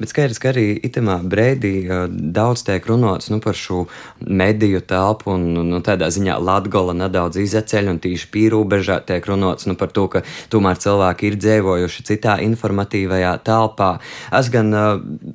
Bet 0.00 0.12
skaidrs, 0.12 0.40
ka 0.42 0.50
arī 0.52 0.66
itamā 0.86 1.18
brīdī 1.24 1.74
daudz 2.10 2.64
tiek 2.66 2.86
runāts 2.88 3.30
nu, 3.32 3.40
par 3.44 3.56
šo 3.58 3.86
mediju 4.20 4.82
telpu, 4.86 5.34
un 5.36 5.68
nu, 5.70 5.80
tādā 5.84 6.08
ziņā 6.12 6.36
Latgola 6.42 6.94
nedaudz 6.96 7.38
izceļ, 7.40 7.90
un 7.92 8.00
tīši 8.02 8.30
pīrūbežā 8.34 9.00
tiek 9.08 9.26
runāts 9.28 9.68
nu, 9.70 9.76
par 9.78 9.92
to, 9.94 10.06
ka 10.12 10.22
tomēr 10.52 10.80
cilvēki 10.82 11.30
ir 11.30 11.38
dzīvojuši 11.40 12.06
citā 12.10 12.36
informatīvajā 12.44 13.32
telpā. 13.46 13.90
Es 14.36 14.50
gan 14.52 14.72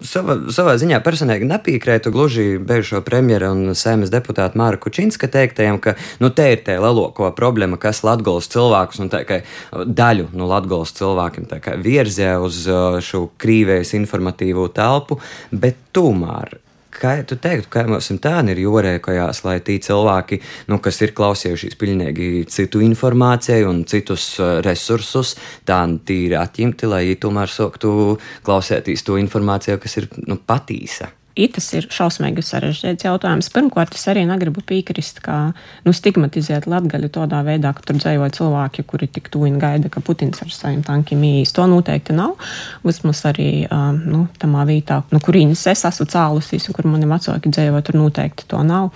sava, 0.06 0.38
savā 0.54 0.78
ziņā 0.82 1.02
personīgi 1.06 1.50
nepiekrētu 1.50 2.14
gluži 2.14 2.48
bijušo 2.60 3.02
premjeru 3.06 3.52
un 3.56 3.76
sēmas 3.78 4.14
deputātu 4.14 4.60
Māra 4.62 4.80
Kučinska 4.82 5.30
teiktajam, 5.32 5.80
ka 5.82 5.96
nu, 6.22 6.32
te 6.34 6.52
ir 6.54 6.64
tā 6.66 6.78
lielākā 6.82 7.32
problēma, 7.38 7.80
kas 7.82 8.04
Latgolas 8.08 8.50
cilvēkus 8.52 9.02
un 9.04 9.12
tā 9.14 9.24
kā 9.28 9.42
daļu 9.72 10.30
no 10.32 10.44
nu, 10.44 10.50
Latgolas 10.52 10.94
cilvēkiem 10.98 11.48
virzē 11.82 12.34
uz 12.42 12.64
šo 13.06 13.26
krīvējas 13.42 13.94
informāciju 13.98 14.21
informatīvo 14.22 14.70
telpu, 14.74 15.20
bet 15.52 15.90
tomēr 15.94 16.60
kā 16.92 17.16
tu 17.26 17.38
teiktu, 17.40 17.70
kā 17.72 17.86
mums 17.88 18.12
tā 18.22 18.34
ir 18.52 18.60
jorēkojās, 18.62 19.46
lai 19.46 19.60
tie 19.64 19.80
cilvēki, 19.82 20.42
nu, 20.70 20.78
kas 20.84 21.00
ir 21.02 21.14
klausījušies 21.18 21.78
pilnīgi 21.80 22.44
citu 22.52 22.82
informāciju 22.84 23.70
un 23.70 23.86
citus 23.88 24.36
uh, 24.40 24.60
resursus, 24.62 25.38
tā 25.66 25.80
tīri 26.06 26.38
atņemti, 26.38 26.92
lai 26.92 27.16
tomēr 27.16 27.50
sāktu 27.50 28.20
klausēties 28.44 29.08
to 29.08 29.18
informāciju, 29.18 29.80
kas 29.82 29.98
ir 30.04 30.12
nu, 30.28 30.38
patīsa. 30.38 31.10
Tas 31.36 31.68
ir 31.78 31.88
šausmīgi 31.92 32.44
sarežģīts 32.44 33.06
jautājums. 33.08 33.50
Pirmkārt, 33.56 33.96
es 33.96 34.04
arī 34.12 34.26
negribu 34.28 34.64
piekrist, 34.68 35.22
ka 35.24 35.54
nu, 35.86 35.94
stigmatizēt 35.96 36.68
latgaļu 36.68 37.12
tādā 37.16 37.40
veidā, 37.48 37.72
ka 37.76 37.86
tur 37.88 38.02
dzīvo 38.02 38.28
cilvēki, 38.36 38.84
kuri 38.88 39.08
tik 39.08 39.32
tuvi 39.32 39.54
gaida, 39.62 39.90
ka 39.92 40.04
Putins 40.04 40.44
ar 40.44 40.52
saviem 40.52 40.82
tankiem 40.84 41.24
īsti. 41.24 41.56
To 41.56 41.68
noteikti 41.72 42.16
nav. 42.18 42.36
Vismaz 42.84 43.24
arī 43.32 43.66
nu, 44.02 44.26
tamā 44.42 44.66
vietā, 44.68 45.02
no 45.12 45.22
kurienes 45.24 45.64
es 45.72 45.86
esmu 45.88 46.10
cēlusies 46.12 46.68
un 46.68 46.78
kur 46.78 46.90
mani 46.92 47.10
vecāki 47.10 47.52
dzīvo, 47.52 47.80
tur 47.88 48.00
noteikti 48.02 48.50
to 48.52 48.60
nav. 48.68 48.92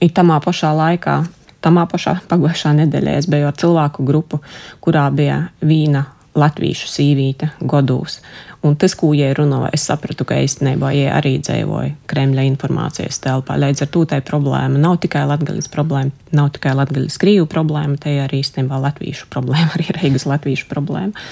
I 0.00 0.10
tamā 0.14 0.38
pašā 0.44 0.70
laikā 0.76 1.20
tamā 1.66 1.86
pašā 1.90 2.20
pagājušā 2.30 2.76
nedēļā 2.82 3.16
es 3.20 3.30
biju 3.30 3.48
ar 3.48 3.56
cilvēku 3.58 4.06
grupu, 4.06 4.38
kurā 4.84 5.08
bija 5.14 5.48
vīna 5.66 6.04
latviešu 6.36 6.88
sīvīte 6.90 7.50
godūs. 7.60 8.20
Un 8.66 8.74
tas, 8.80 8.96
ko 8.98 9.12
jie 9.14 9.28
runāja, 9.36 9.70
es 9.76 9.84
sapratu, 9.86 10.26
ka 10.26 10.38
īstenībā 10.42 10.90
jie 10.94 11.06
arī 11.12 11.36
dzīvoja 11.44 11.92
Kremļa 12.10 12.46
informācijas 12.48 13.20
telpā. 13.22 13.58
Līdz 13.60 13.84
ar 13.84 13.90
to 13.94 14.02
tā 14.10 14.18
problēma 14.26 14.80
nav 14.82 14.98
tikai 15.04 15.26
latgaļas 15.30 15.70
problēma, 15.72 16.10
nav 16.36 16.50
tikai 16.56 16.74
latgaļas 16.78 17.20
krīvu 17.22 17.46
problēma, 17.52 17.98
te 18.02 18.16
arī 18.24 18.40
īstenībā 18.42 18.80
latviešu 18.88 19.28
problēma, 19.32 19.70
arī 19.76 19.88
Reigas 20.00 20.26
latviešu 20.28 20.68
problēma. 20.72 21.26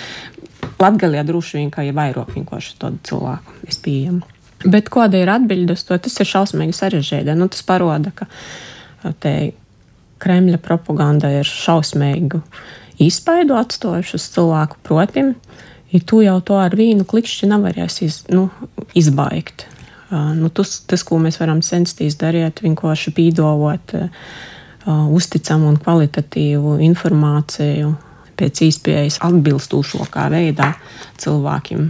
Latgaļā 0.81 1.25
droši 1.27 1.59
vien, 1.59 1.73
ka 1.75 1.85
ir 1.87 1.97
vairāk 1.97 2.33
vienkārši 2.37 2.79
tādu 2.81 3.03
cilvēku 3.09 3.59
izpējami. 3.73 4.23
Bet 4.65 4.89
kāda 4.93 5.21
ir 5.21 5.29
atbilde 5.33 5.77
uz 5.77 5.83
to? 5.85 5.97
Tas 6.01 6.17
ir 6.23 6.29
šausmīgi 6.29 6.77
sarežģīti. 6.77 7.35
Nu, 7.37 7.51
tas 7.53 7.65
parāda, 7.67 8.15
ka 8.17 9.13
te 9.21 9.35
Kremļa 10.25 10.61
propaganda 10.63 11.29
ir 11.35 11.49
šausmīga 11.49 12.41
izspaidu 13.03 13.57
atstājuši 13.59 14.17
uz 14.19 14.27
cilvēku 14.35 14.81
protim, 14.87 15.35
ja 15.93 16.01
tu 16.01 16.23
jau 16.25 16.39
to 16.45 16.59
ar 16.61 16.75
vīnu 16.77 17.07
klikšķi 17.09 17.51
nevarēsi 17.53 18.09
iz, 18.09 18.21
nu, 18.33 18.49
izbaigt. 18.99 19.67
Uh, 20.11 20.33
nu, 20.37 20.51
tas, 20.53 20.79
tas, 20.87 21.03
ko 21.07 21.19
mēs 21.23 21.41
varam 21.41 21.63
censties 21.65 22.19
darīt, 22.21 22.63
vienkārši 22.63 23.15
pīdolot 23.17 23.95
uh, 23.99 24.09
uzticamu 24.87 25.71
un 25.73 25.79
kvalitatīvu 25.81 26.79
informāciju 26.85 27.95
pēc 28.39 28.65
iespējas 28.67 29.21
atbilstošākā 29.25 30.27
veidā 30.33 30.73
cilvēkiem, 31.23 31.87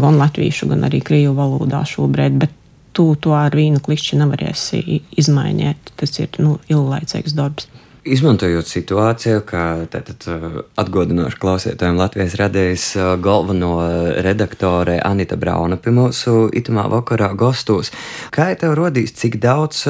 gan 0.00 0.18
latviešu, 0.20 0.70
gan 0.72 0.88
arī 0.88 1.02
krievu 1.04 1.36
valodā 1.36 1.82
šobrīd. 1.88 2.38
Bet 2.40 2.56
tu 2.96 3.12
to 3.20 3.34
ar 3.36 3.54
vīnu 3.54 3.82
klikšķi 3.84 4.18
nevarēsi 4.20 4.80
izmainīt. 5.20 5.92
Tas 6.00 6.16
ir 6.18 6.34
nu, 6.42 6.58
ilglaicīgs 6.72 7.36
darbs. 7.36 7.68
Izmantojot 8.00 8.64
situāciju, 8.64 9.42
kā 9.44 9.62
tātad, 9.92 10.24
atgādinoši 10.80 11.36
klausītājiem 11.36 11.98
Latvijas 12.00 12.36
radējas 12.40 12.84
galveno 13.20 13.74
redaktore 14.24 14.94
Anita 15.04 15.36
Brauna 15.36 15.76
pie 15.76 15.92
mūsu 15.92 16.46
itamā 16.56 16.86
vakarā 16.88 17.28
gastos, 17.36 17.92
kā 18.32 18.48
tev 18.56 18.72
rodīs, 18.78 19.12
cik 19.20 19.36
daudz 19.42 19.82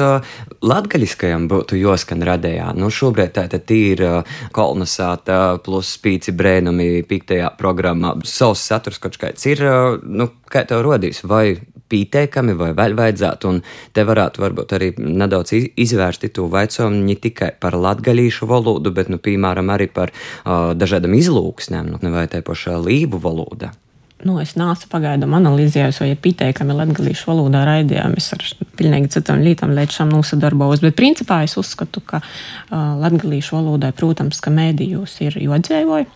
latgaļiskajam 0.59 1.47
būtu 1.51 1.79
joskan 1.79 2.25
radējā? 2.27 2.73
Nu, 2.75 2.91
šobrīd 2.91 3.31
tātad 3.39 3.71
ir 3.71 4.03
kolonizēta 4.51 5.61
plus 5.63 5.95
spīci 5.95 6.35
brēnumi 6.35 7.05
piktajā 7.07 7.53
programmā. 7.59 8.17
Savs 8.27 8.67
saturs 8.67 8.99
kaut 8.99 9.15
kāds 9.21 9.47
ir, 9.47 9.63
nu, 10.03 10.27
kā 10.51 10.65
tev 10.67 10.83
rodīs, 10.83 11.23
vai 11.23 11.61
pieteikami 11.91 12.55
vai 12.57 12.71
vēl 12.77 12.95
vajadzētu, 12.97 13.51
un 13.51 13.61
te 13.95 14.05
varētu 14.07 14.43
varbūt 14.43 14.75
arī 14.77 14.91
nedaudz 14.97 15.53
izvērst 15.59 16.29
to 16.35 16.47
vaicojumu 16.51 17.03
ne 17.05 17.17
tikai 17.19 17.53
par 17.61 17.77
latgaļīšu 17.77 18.47
valodu, 18.49 18.93
bet, 18.95 19.11
nu, 19.11 19.19
piemēram, 19.21 19.71
arī 19.73 19.89
par 19.91 20.13
uh, 20.13 20.71
dažādam 20.77 21.15
izlūksnēm, 21.17 21.95
nu, 21.95 22.13
vai 22.13 22.27
te 22.31 22.43
pašā 22.45 22.77
līvu 22.81 23.21
valoda. 23.21 23.73
Nu, 24.21 24.35
es 24.37 24.53
nācu 24.53 24.85
pagaidām 24.91 25.33
analizējot, 25.33 25.97
vai 26.03 26.11
ir 26.11 26.19
pieteikami 26.21 26.75
latgadījušu 26.77 27.29
valodā 27.31 27.63
raidījumi. 27.65 28.21
Es 28.21 28.29
ar 28.35 28.43
pilnīgi 28.77 29.09
citām 29.15 29.41
lietām 29.41 29.73
līdz 29.73 29.97
šim 29.97 30.11
nosadarbojos. 30.13 30.83
Bet, 30.83 30.93
principā, 30.99 31.39
es 31.47 31.57
uzskatu, 31.57 32.03
ka 32.05 32.21
uh, 32.21 32.99
latgadījušu 33.01 33.57
valodai, 33.57 33.89
protams, 33.97 34.41
ka 34.43 34.53
mēdījos 34.53 35.17
ir 35.25 35.39
jodzēvoji. 35.41 36.09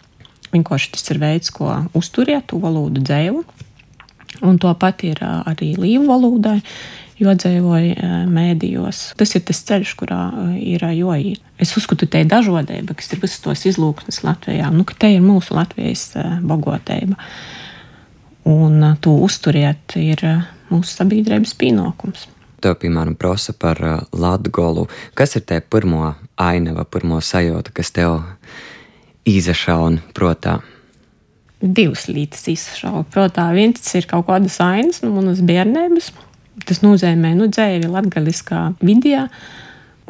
Vienkārši 0.54 0.92
tas 0.94 1.10
ir 1.12 1.22
veids, 1.24 1.50
ko 1.56 1.72
uzturiet 1.98 2.52
to 2.52 2.62
valodu 2.62 3.02
dzēvu. 3.02 3.42
Un 4.44 4.60
to 4.60 4.74
pat 4.80 5.04
ir 5.08 5.22
arī 5.22 5.76
līvu 5.80 6.08
valodai, 6.10 6.60
jo 7.20 7.32
dzīvoja 7.32 8.26
mēdījos. 8.28 9.14
Tas 9.20 9.36
ir 9.38 9.46
tas 9.48 9.62
ceļš, 9.68 9.94
kurā 10.00 10.22
ir 10.60 10.84
jāiet. 10.84 11.40
Es 11.62 11.72
uzskatu, 11.80 12.08
te 12.12 12.20
ir 12.24 12.28
dažādība, 12.32 12.98
kas 12.98 13.14
ir 13.16 13.22
visas 13.24 13.40
tos 13.44 13.64
izlūksnes 13.70 14.24
Latvijā. 14.26 14.68
Nu, 14.76 14.84
te 14.84 15.14
ir 15.14 15.24
mūsu 15.24 15.56
Latvijas 15.56 16.10
bagātība. 16.44 17.16
Un 18.52 18.84
to 19.02 19.16
uzturiet 19.26 19.96
ir 19.98 20.22
mūsu 20.68 20.92
sabiedrības 20.92 21.56
pienākums. 21.58 22.28
Tev, 22.62 22.76
piemēram, 22.82 23.16
prasa 23.16 23.56
par 23.56 23.80
Latviju. 24.12 24.90
Kas 25.16 25.38
ir 25.40 25.48
tā 25.48 25.62
pirmā 25.64 26.16
ainava, 26.42 26.84
pirmā 26.84 27.24
sajūta, 27.24 27.72
kas 27.76 27.96
tev 27.96 28.20
izašauna 29.26 30.12
prātā? 30.18 30.60
Divas 31.66 32.08
lietas 32.08 32.46
izšaubu. 32.52 33.06
Protams, 33.14 33.56
viens 33.58 33.96
ir 33.98 34.08
kaut 34.10 34.28
kādas 34.30 34.58
ainas 34.64 35.02
no 35.04 35.12
nu, 35.12 35.22
manas 35.22 35.42
bērnības. 35.46 36.12
Tas 36.66 36.82
nozīmē, 36.86 37.34
nu, 37.38 37.50
dzēvi 37.52 37.90
latgaliskā 37.92 38.62
vidē 38.86 39.26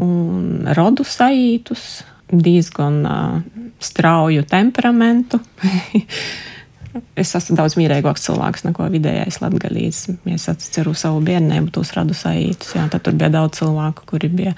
un 0.01 0.67
rodu 0.77 1.05
sajūtus, 1.07 1.85
diezgan 2.29 2.99
uh, 3.07 3.39
strauju 3.81 4.43
temperamentu. 4.49 5.39
es 7.21 7.33
esmu 7.37 7.57
daudz 7.59 7.75
mierīgāks 7.79 8.27
cilvēks 8.27 8.65
nekā 8.67 8.89
vidējais 8.93 9.39
latgalīs. 9.43 10.03
Es 10.31 10.47
atceru 10.51 10.93
savu 10.97 11.23
bērnību, 11.25 11.71
tos 11.75 11.93
radu 11.97 12.15
sajūtus. 12.17 12.75
Tad 12.91 13.01
tur 13.05 13.17
bija 13.17 13.31
daudz 13.33 13.59
cilvēku, 13.61 14.05
kuri 14.11 14.29
bija 14.31 14.55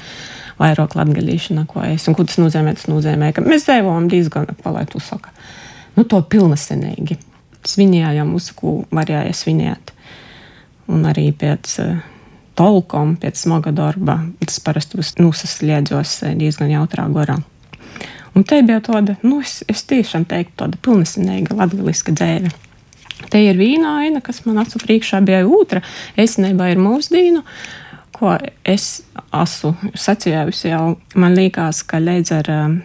vairāk 0.59 0.97
latgalīši 0.97 1.57
nekā 1.61 1.87
es. 1.93 2.07
Un 2.09 2.17
ko 2.17 2.25
tas 2.27 2.39
nozīmē? 2.41 2.75
Tas 2.77 2.89
nozīmē, 2.91 3.31
ka 3.35 3.45
mēs 3.45 3.67
dzīvojam 3.69 4.09
diezgan, 4.11 4.51
palaidu 4.63 5.01
saka 5.03 5.33
nu, 5.97 6.05
to 6.05 6.21
pilnesenīgi. 6.21 7.17
Svinējām 7.67 8.35
uz 8.37 8.51
ko 8.55 8.81
varēja 8.93 9.33
svinēt. 9.35 9.91
Un 10.87 11.03
arī 11.09 11.31
pēc 11.35 11.73
uh, 11.83 11.97
tolkom, 12.57 13.15
pēc 13.21 13.43
smaga 13.45 13.73
darba, 13.75 14.19
tas 14.41 14.59
parasti 14.63 15.01
nosasliedzos 15.21 16.21
eh, 16.25 16.35
diezgan 16.39 16.71
jautrā 16.73 17.07
gorā. 17.13 17.37
Un 18.37 18.45
te 18.45 18.59
bija 18.65 18.79
tāda, 18.85 19.17
nu, 19.25 19.39
es, 19.41 19.59
es 19.69 19.83
tiešām 19.89 20.27
teiktu, 20.29 20.53
tāda 20.61 20.79
pilnesenīga 20.85 21.57
latgaliska 21.57 22.13
dzēve. 22.13 22.51
Te 23.33 23.41
ir 23.41 23.57
vīna 23.57 23.95
aina, 24.03 24.21
kas 24.21 24.43
man 24.45 24.61
acu 24.61 24.79
priekšā 24.83 25.23
bija 25.25 25.41
otra. 25.49 25.81
Es 26.15 26.37
nebā 26.37 26.69
ir 26.73 26.81
mūsdīnu, 26.81 27.41
ko 28.13 28.35
es 28.61 29.01
esmu 29.33 29.73
sacījusi 29.97 30.69
jau. 30.69 30.83
Man 31.17 31.33
liekas, 31.37 31.81
ka 31.89 32.01
līdz 32.01 32.33
ar 32.37 32.51
uh, 32.53 32.77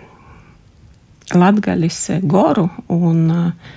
Latgaļas 1.30 2.00
goru 2.28 2.66
un 2.92 3.22
uh, 3.30 3.72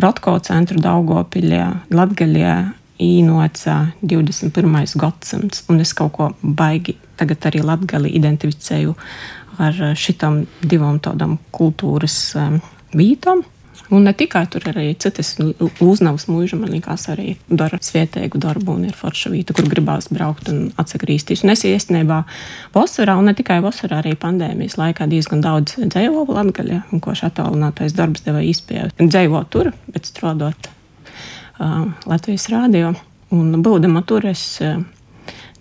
Rotko 0.00 0.38
centru 0.44 0.80
Daugopiļā, 0.80 1.66
Latgaļā 1.92 2.54
īnoca 3.00 3.76
21. 4.02 4.98
gadsimts, 5.00 5.64
un 5.68 5.80
es 5.80 5.92
kaut 5.96 6.12
ko 6.16 6.30
baigi 6.42 6.96
tagad 7.20 7.46
arī 7.48 7.62
Latgali 7.64 8.12
identificēju 8.16 8.94
ar 9.60 9.80
šitam 9.98 10.44
divam 10.64 11.00
tādam 11.04 11.36
kultūras 11.52 12.16
um, 12.40 12.60
vītam. 12.96 13.44
Un 13.90 14.04
ne 14.06 14.12
tikai 14.14 14.44
tur 14.52 14.64
arī 14.70 14.92
citas 15.00 15.32
uznavas 15.82 16.26
mūža, 16.30 16.58
man 16.60 16.70
liekas, 16.74 17.08
arī 17.10 17.34
dara 17.48 17.80
svietēgu 17.82 18.38
darbu 18.42 18.76
un 18.76 18.84
ir 18.90 18.94
forša 18.96 19.32
vieta, 19.32 19.56
kur 19.56 19.66
gribās 19.70 20.10
braukt 20.12 20.50
un 20.52 20.68
atsagrīsties. 20.80 21.42
Un 21.44 21.54
es 21.54 21.64
īstenībā 21.66 22.20
vasarā, 22.76 23.16
un 23.18 23.30
ne 23.30 23.34
tikai 23.38 23.58
vasarā, 23.64 24.02
arī 24.02 24.14
pandēmijas 24.20 24.78
laikā 24.80 25.08
diezgan 25.10 25.42
daudz 25.44 25.78
dzēvoju 25.80 26.36
latgaļa, 26.36 26.82
un 26.92 27.02
ko 27.02 27.16
šā 27.18 27.32
attālinātais 27.32 27.96
darbs 27.96 28.22
deva 28.26 28.44
izpēju. 28.46 28.92
Dzēvot 29.00 29.50
tur, 29.50 29.72
bet 29.90 30.06
strādāt 30.10 30.70
uh, 30.70 31.88
Latvijas 32.10 32.50
rādio. 32.52 32.94
Un 33.34 33.60
būdama 33.62 34.02
tur 34.06 34.26
es 34.30 34.42
uh, 34.62 34.80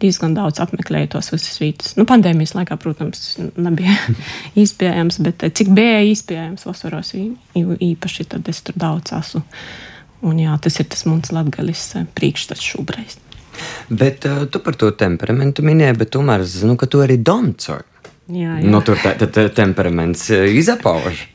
diezgan 0.01 0.35
daudz 0.37 0.61
apmeklēju 0.63 1.11
tos 1.15 1.31
visas 1.33 1.59
vietas. 1.61 1.93
Nu, 1.99 2.05
pandēmijas 2.09 2.55
laikā, 2.57 2.77
protams, 2.81 3.37
nebija 3.59 3.95
iespējams, 4.61 5.19
bet 5.25 5.45
eh, 5.45 5.53
cik 5.55 5.71
bija 5.75 6.01
iespējams 6.09 6.67
vasaros 6.67 7.13
īpaši, 7.15 8.27
tad 8.33 8.49
es 8.51 8.63
tur 8.65 8.77
daudz 8.79 9.13
esmu. 9.19 9.43
Un 10.29 10.39
jā, 10.41 10.55
tas 10.59 10.79
ir 10.81 10.87
tas 10.91 11.05
mans 11.07 11.31
latgalis 11.35 11.83
eh, 11.99 12.07
priekšstats 12.15 12.65
šobrīd. 12.73 13.17
Bet 13.91 14.23
uh, 14.29 14.45
tu 14.47 14.61
par 14.63 14.77
to 14.79 14.93
temperamentu 14.95 15.65
minēji, 15.67 15.97
bet 15.99 16.13
tomēr 16.15 16.45
es 16.45 16.53
zinu, 16.61 16.77
ka 16.79 16.87
tu 16.87 17.01
arī 17.03 17.17
doncoji. 17.19 17.83
Jā, 18.29 18.59
jā. 18.61 18.69
Nu, 18.69 18.79
tur 18.85 18.99
tā, 19.01 19.15
tā, 19.19 19.27
tā 19.33 19.47
temperaments 19.51 20.29
izapauž. 20.31 21.25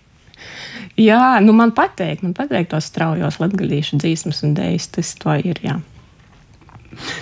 Jā, 1.00 1.40
nu 1.42 1.52
man 1.58 1.72
patīk, 1.74 2.22
man 2.22 2.36
patīk 2.36 2.68
tos 2.70 2.86
straujos 2.86 3.40
latgalīšu 3.42 3.98
dzīsmas 3.98 4.44
un 4.46 4.54
dēļas, 4.54 4.92
tas 4.94 5.10
to 5.18 5.34
ir, 5.42 5.58
jā. 5.64 5.80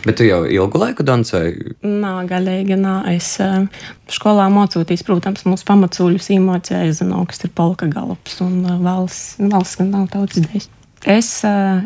Bet 0.06 0.18
tu 0.20 0.26
jau 0.26 0.42
ilgu 0.46 0.82
laiku 0.82 1.06
dancēji? 1.06 1.76
Nā, 1.86 2.12
galīgi 2.30 2.78
nā. 2.80 2.98
Es 3.12 3.34
uh, 3.42 3.64
skolā 4.12 4.48
mācīties, 4.52 5.04
protams, 5.06 5.46
mūsu 5.48 5.66
pamatsūļus 5.68 6.30
zinu, 6.32 7.24
kas 7.28 7.44
ir 7.46 7.54
polka 7.56 7.88
galops 7.90 8.40
un 8.44 8.62
valsts, 8.84 9.40
valsts 9.42 9.80
gan 9.80 9.92
nav 9.96 10.08
tautas 10.12 10.44
dēļ. 10.46 10.70
Es 11.12 11.34
uh, 11.48 11.82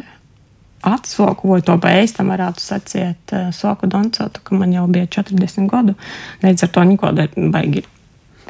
atsoku, 0.87 1.51
vai 1.51 1.61
to 1.67 1.77
pa 1.83 1.97
ēstam 2.01 2.31
varētu 2.33 2.63
sacīt, 2.63 3.35
soku 3.57 3.89
dancot, 3.91 4.41
ka 4.45 4.57
man 4.59 4.75
jau 4.75 4.87
bija 4.91 5.09
40 5.19 5.69
gadu. 5.73 5.97
Līdz 6.45 6.67
ar 6.67 6.73
to 6.75 6.87
neko 6.87 7.13
baigi 7.55 7.87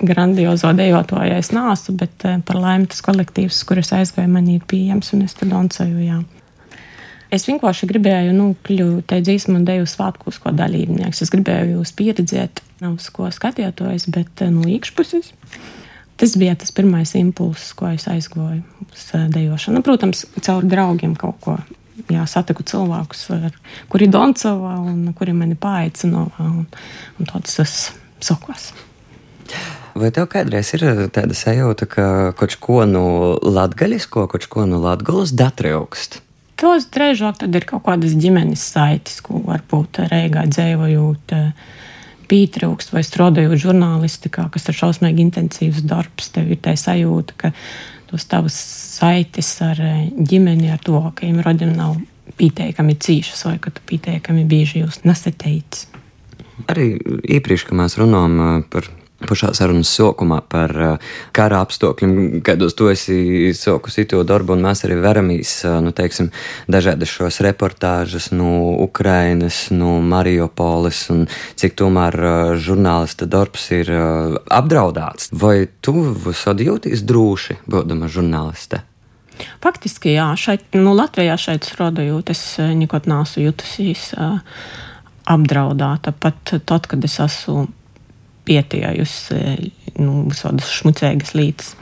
grandiozo 0.03 0.73
dejotoju 0.77 1.39
es 1.39 1.53
nāsu, 1.57 1.95
bet 1.97 2.27
par 2.47 2.61
laimi 2.61 2.89
tas 2.93 3.01
kolektīvs, 3.05 3.63
kur 3.69 3.81
es 3.81 3.93
aizgāju, 3.97 4.33
man 4.33 4.49
ir 4.53 4.65
pieejams 4.69 5.15
un 5.17 5.25
es 5.25 5.37
tad 5.39 5.53
dancoju, 5.55 6.03
jā. 6.05 6.21
Es 7.35 7.47
vienkārši 7.49 7.89
gribēju, 7.91 8.35
nu, 8.37 8.51
kļūt 8.67 9.09
te 9.11 9.19
dzīsmu 9.25 9.59
un 9.59 9.65
deju 9.67 9.87
svētkos, 9.91 10.39
ko 10.43 10.53
dalībnieks. 10.55 11.25
Es 11.25 11.33
gribēju 11.33 11.81
jūs 11.81 11.93
pieredzēt, 11.99 12.63
nav 12.83 13.01
uz 13.01 13.09
ko 13.15 13.31
skatījāties, 13.35 14.07
bet 14.15 14.45
eh, 14.45 14.53
no 14.55 14.67
iekšpuses. 14.71 15.33
Tas 16.17 16.37
bija 16.41 16.55
tas 16.57 16.73
pirmais 16.73 17.13
impulss, 17.19 17.75
ko 17.77 17.91
es 17.91 18.07
aizgoju 18.09 18.63
uz 18.87 19.09
eh, 19.19 19.27
dejošanu. 19.35 19.81
Nu, 19.81 19.87
protams, 19.87 20.25
caur 20.47 20.67
draugiem 20.67 21.17
kaut 21.19 21.43
ko. 21.43 21.59
Jā, 22.13 22.27
satiku 22.29 22.61
cilvēkus, 22.67 23.23
kuri 23.89 24.07
Doncovā 24.13 24.75
un 24.85 25.15
kuri 25.17 25.33
mani 25.33 25.57
paaicināja, 25.57 26.67
tāds 27.25 27.57
es 27.65 27.77
sakos. 28.21 28.69
Vai 29.97 30.11
tev 30.13 30.29
kādreiz 30.29 30.75
ir 30.77 30.85
tāda 31.17 31.33
sajūta, 31.33 31.89
ka 31.89 32.07
kaut 32.37 32.59
ko 32.61 32.83
no 32.85 33.07
latgaļisko, 33.41 34.27
kaut 34.29 34.45
ko 34.53 34.67
no 34.69 34.83
latgulas 34.83 35.33
datraukst? 35.33 36.21
Tos 36.57 36.87
drēžāk 36.89 37.43
tad 37.43 37.57
ir 37.57 37.67
kaut 37.69 37.85
kādas 37.85 38.15
ģimenes 38.17 38.63
saites, 38.65 39.21
ko 39.25 39.43
varbūt 39.45 40.07
reigā 40.13 40.47
dzīvojot. 40.49 41.37
pietrūkst, 42.27 42.91
vai 42.91 43.05
strādājot 43.07 43.61
žurnālistikā, 43.63 44.49
kas 44.51 44.65
ir 44.67 44.75
šausmīgi 44.75 45.23
intensīvs 45.23 45.85
darbs. 45.87 46.33
Tev 46.35 46.49
ir 46.51 46.59
tā 46.59 46.73
sajūta, 46.75 47.37
ka 47.39 47.53
tos 48.11 48.27
tavas 48.27 48.57
saites 48.97 49.51
ar 49.63 49.79
eh, 49.79 50.09
ģimeni, 50.11 50.71
ar 50.73 50.83
tuvākajiem 50.83 51.39
radiem 51.45 51.75
nav 51.77 51.99
pieteikami 52.37 52.97
cīšas, 52.99 53.45
vai 53.49 53.57
ka 53.63 53.71
tu 53.71 53.85
pieteikami 53.87 54.43
bieži 54.49 54.83
jūs 54.83 55.03
nesateicis. 55.07 55.87
Arī 56.73 56.97
iepriekš, 57.37 57.69
kad 57.69 57.79
mēs 57.83 57.99
runājam 58.01 58.39
eh, 58.43 58.61
par 58.73 58.91
pašā 59.25 59.53
sarunas 59.57 59.91
sākumā 59.97 60.41
par 60.51 60.73
uh, 60.77 61.13
kara 61.37 61.63
apstākļiem, 61.65 62.43
kādos 62.45 62.77
tu 62.77 62.91
esi 62.93 63.53
sākusi 63.57 64.07
to 64.11 64.21
darbu, 64.29 64.57
un 64.57 64.65
mēs 64.67 64.85
arī 64.87 64.99
veramies, 65.01 65.53
uh, 65.65 65.79
nu, 65.85 65.93
teiksim, 65.97 66.31
dažādas 66.69 67.13
šos 67.13 67.41
reportāžas 67.47 68.29
no 68.35 68.75
Ukrainas, 68.85 69.67
no 69.73 69.97
Mariupoles, 70.05 71.07
un 71.15 71.25
cik 71.57 71.79
tomēr 71.81 72.19
uh, 72.21 72.35
žurnālista 72.61 73.29
darbs 73.31 73.71
ir 73.77 73.93
apdraudāts. 73.93 75.31
Vai 75.33 75.69
tu 75.81 76.13
sadjūties 76.37 77.07
droši, 77.07 77.61
būdama 77.71 78.11
žurnāliste? 78.13 78.83
Faktiski, 79.61 80.15
jā, 80.17 80.31
šeit, 80.41 80.65
nu, 80.77 80.95
Latvijā 80.97 81.37
šeit 81.41 81.67
strādājot, 81.69 82.33
es 82.33 82.43
nekad 82.57 83.09
neesmu 83.11 83.45
jutusies 83.49 84.13
apdraudāta. 85.27 86.15
Pat 86.17 86.55
tad, 86.65 86.89
kad 86.89 87.05
es 87.05 87.19
esmu 87.21 87.67
pietiejusi 88.47 89.41
nu, 90.01 90.23
visādas 90.31 90.71
šmucēgas 90.79 91.35
lītas. 91.37 91.75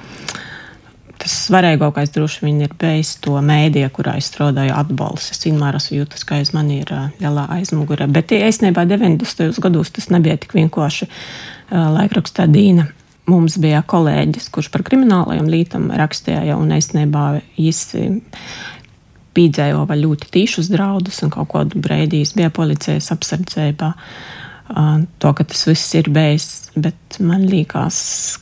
Tas 1.24 1.34
svarīgākais 1.46 2.10
droši 2.12 2.42
vien 2.44 2.58
ir 2.66 2.72
bijis 2.76 3.14
to 3.24 3.38
mēdīju, 3.40 3.88
kurā 3.96 4.16
es 4.20 4.26
strādāju, 4.28 4.74
atbalsts. 4.76 5.32
Es 5.32 5.46
vienmēr 5.46 5.78
esmu 5.78 6.02
jūtis, 6.02 6.26
ka 6.28 6.40
aiz 6.40 6.50
mani 6.56 6.82
ir 6.82 6.90
lielā 7.22 7.46
aizmugure. 7.54 8.08
Bet 8.12 8.34
īstenībā 8.36 8.84
90. 8.90 9.60
gados 9.64 9.94
tas 9.94 10.10
nebija 10.12 10.36
tik 10.42 10.52
vienkārši 10.58 11.08
laikrakstā 11.70 12.48
Dīna. 12.50 12.90
Mums 13.30 13.56
bija 13.56 13.80
kolēģis, 13.88 14.50
kurš 14.52 14.68
par 14.74 14.84
kriminālajām 14.84 15.48
lietām 15.48 15.88
rakstīja, 15.96 16.58
un 16.60 16.74
īstenībā 16.76 17.22
īsi 17.56 18.10
pīdzēja 19.34 19.98
ļoti 20.04 20.28
tīšus 20.34 20.68
draudus, 20.72 21.22
un 21.24 21.32
kaut 21.32 21.48
kādu 21.54 21.80
brīdī 21.80 22.20
bija 22.36 22.52
policijas 22.52 23.08
apsardzībā. 23.14 23.94
To, 24.64 25.32
ka 25.36 25.44
tas 25.44 25.66
viss 25.68 25.94
ir 25.98 26.08
beidzis. 26.12 26.70
Bet 26.74 27.18
man 27.22 27.44
liekas, 27.46 27.98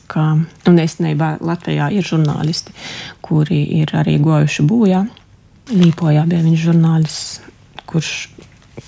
ka 0.09 0.33
un 0.69 0.79
īstenībā 0.81 1.35
Latvijā 1.43 1.91
ir 1.93 2.05
žurnālisti, 2.07 2.73
kuri 3.21 3.59
ir 3.81 3.91
arī 3.99 4.15
gojuši 4.23 4.65
bojā. 4.65 5.03
Līpojā 5.73 6.23
bija 6.27 6.45
viņš 6.45 6.63
žurnālists, 6.63 7.41
kurš, 7.89 8.13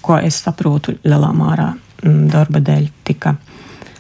ko 0.02 0.18
es 0.18 0.40
saprotu, 0.44 0.96
lielā 1.06 1.32
mērā 1.36 1.74
darba 2.32 2.62
dēļ 2.64 2.90
tika 3.08 3.36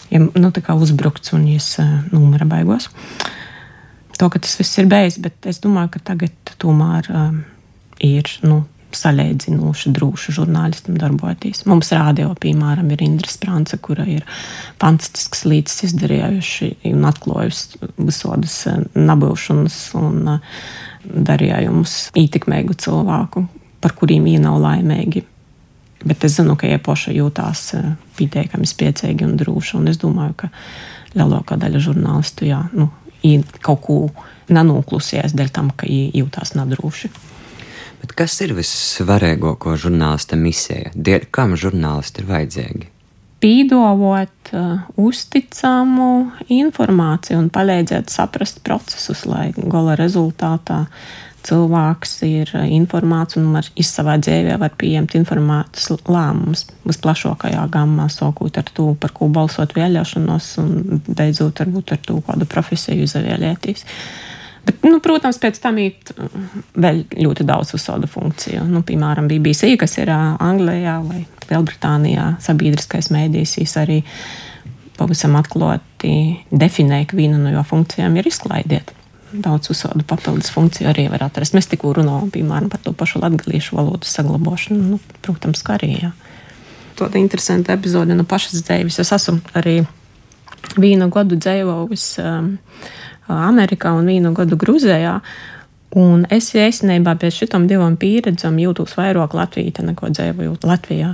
ja, 0.10 0.20
nu, 0.20 0.52
uzbrukts 0.78 1.34
un 1.36 1.48
viņš 1.50 1.70
numura 2.12 2.48
beigās. 2.50 2.90
To, 4.16 4.30
ka 4.32 4.40
tas 4.40 4.56
viss 4.60 4.80
ir 4.80 4.88
beidzis, 4.92 5.20
bet 5.24 5.48
es 5.50 5.60
domāju, 5.64 5.96
ka 5.96 6.04
tagad 6.14 6.56
tomēr 6.62 7.10
um, 7.12 7.42
ir 8.00 8.30
nu, 8.48 8.64
saļēdzinoši, 8.96 9.92
drūši 9.96 10.34
žurnālistam 10.38 10.98
darboties. 11.00 11.64
Mums 11.70 11.92
rādio, 11.96 12.32
piemēram, 12.42 12.90
ir 12.94 13.04
Indra 13.06 13.32
Sprānce, 13.32 13.80
kura 13.82 14.08
ir 14.10 14.26
fantastisks 14.82 15.46
līdzes 15.48 15.88
izdarījuši 15.90 16.72
un 16.92 17.06
atklājusi 17.10 17.92
visādas 18.00 18.58
eh, 18.72 18.82
nabūšanas 18.96 19.80
un 20.02 20.36
eh, 20.36 20.60
darījumus 21.06 21.96
ītikmēgu 22.18 22.78
cilvēku, 22.82 23.46
par 23.84 23.96
kuriem 23.98 24.28
viņi 24.30 24.44
nav 24.48 24.60
laimīgi. 24.64 25.26
Bet 26.06 26.26
es 26.28 26.36
zinu, 26.38 26.54
ka 26.60 26.70
iepoša 26.70 27.16
jūtās 27.16 27.66
eh, 27.78 27.90
pietiekami 28.20 28.70
spēcīgi 28.70 29.26
un 29.28 29.36
droši, 29.42 29.80
un 29.80 29.90
es 29.92 30.02
domāju, 30.02 30.38
ka 30.46 30.54
lielākā 31.16 31.58
daļa 31.60 31.82
žurnālistu 31.90 32.50
jā, 32.50 32.66
nu, 32.76 32.92
kaut 33.66 33.82
ko 33.86 34.00
nenoklusies 34.54 35.34
dēļ 35.34 35.50
tam, 35.54 35.72
ka 35.74 35.88
viņi 35.90 36.22
jūtās 36.22 36.54
nedroši. 36.58 37.10
Bet 38.02 38.16
kas 38.18 38.40
ir 38.46 38.56
vissvarīgāko 38.58 39.76
žurnālista 39.80 40.38
misija? 40.40 40.92
Dēļ 40.96 41.30
kam 41.36 41.56
žurnālisti 41.60 42.24
ir 42.24 42.30
vajadzīgi? 42.32 42.90
Pīdovot 43.44 44.54
uh, 44.56 44.88
uzticamu 44.98 46.10
informāciju 46.50 47.38
un 47.44 47.52
palīdzēt 47.54 48.10
saprast 48.10 48.64
procesus, 48.66 49.26
lai 49.30 49.52
gala 49.58 49.98
rezultātā 50.00 50.86
cilvēks 51.46 52.14
ir 52.26 52.52
informēts 52.74 53.38
un 53.40 53.52
var 53.54 53.68
savā 53.86 54.16
dzīvē 54.22 54.58
var 54.62 54.74
pieņemt 54.80 55.16
informētus 55.20 55.92
lēmumus 56.10 56.66
visplašākajā 56.88 57.66
gammā, 57.74 58.08
sākot 58.10 58.58
ar 58.62 58.72
to, 58.74 58.88
par 59.00 59.14
ko 59.16 59.30
balsot 59.34 59.76
vēlēšanos, 59.78 60.50
un 60.64 61.04
beidzot 61.08 61.62
varbūt 61.62 61.96
ar 61.96 62.02
to, 62.08 62.20
kādu 62.26 62.50
profesiju 62.50 63.06
izvēlēties. 63.06 63.86
Bet, 64.66 64.82
nu, 64.88 64.98
protams, 65.04 65.38
pēc 65.42 65.60
tam 65.62 65.78
ir 65.82 65.94
uh, 66.16 66.42
vēl 66.82 67.04
ļoti 67.14 67.46
daudz 67.46 67.76
visādu 67.76 68.10
funkciju. 68.10 68.66
Nu, 68.70 68.82
piemēram, 68.86 69.30
BBC, 69.30 69.76
kas 69.82 69.98
ir 70.02 70.10
uh, 70.14 70.36
Anglijā 70.42 70.98
vai 71.06 71.22
Lielbritānijā, 71.50 72.36
sabiedriskais 72.42 73.12
mēdījis 73.14 73.76
arī 73.82 74.02
pavisam 74.98 75.36
atklāti 75.38 76.40
definē, 76.52 77.04
ka 77.10 77.18
viena 77.18 77.38
no 77.42 77.52
jo 77.54 77.64
funkcijām 77.68 78.16
ir 78.18 78.30
izklaidiet. 78.32 78.94
Daudz 79.36 79.68
visādu 79.70 80.06
papildus 80.08 80.52
funkciju 80.54 80.88
arī 80.90 81.10
var 81.12 81.26
atrast. 81.28 81.56
Mēs 81.58 81.68
tikko 81.72 81.92
runājam, 81.98 82.30
piemēram, 82.32 82.70
par 82.72 82.82
to 82.86 82.94
pašu 82.96 83.20
latviešu 83.24 83.76
valodas 83.76 84.14
saglabāšanu. 84.16 84.96
Nu, 84.96 85.00
protams, 85.26 85.64
kā 85.66 85.76
arī. 85.76 85.92
Jā. 86.06 86.12
Tāda 86.96 87.20
interesanta 87.20 87.76
epizode 87.76 88.16
no 88.16 88.24
pašas 88.24 88.64
dzīves. 88.64 89.02
Es 89.04 89.12
esmu 89.12 89.42
arī 89.58 89.82
vienu 90.80 91.10
gadu 91.12 91.36
dzīvojis. 91.36 92.08
Um, 92.24 92.54
Amerikā 93.32 93.94
un 93.98 94.10
vienu 94.10 94.34
gadu 94.38 94.58
Grūzijā. 94.60 95.20
Un 95.96 96.26
es 96.34 96.52
īstenībā 96.52 97.16
pēc 97.22 97.42
šitām 97.44 97.70
divām 97.72 97.96
pieredzēm 98.00 98.58
jūtos 98.60 98.98
vairāk 99.00 99.36
Latvijā 99.38 99.86
nekā 99.86 100.12
dzīvojot 100.12 100.68
Latvijā. 100.68 101.14